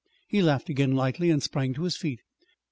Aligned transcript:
He 0.27 0.41
laughed 0.41 0.67
again 0.67 0.93
lightly 0.95 1.29
and 1.29 1.43
sprang 1.43 1.75
to 1.75 1.83
his 1.83 1.95
feet. 1.95 2.21